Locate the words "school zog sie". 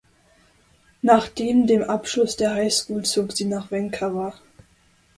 2.73-3.45